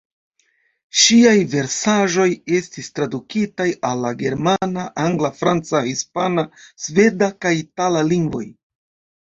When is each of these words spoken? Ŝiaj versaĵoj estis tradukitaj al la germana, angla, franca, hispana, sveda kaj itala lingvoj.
Ŝiaj 1.01 1.33
versaĵoj 1.51 2.25
estis 2.61 2.89
tradukitaj 2.95 3.67
al 3.91 4.01
la 4.07 4.13
germana, 4.23 4.87
angla, 5.05 5.33
franca, 5.43 5.83
hispana, 5.91 6.47
sveda 6.87 7.33
kaj 7.47 7.53
itala 7.63 8.07
lingvoj. 8.13 8.45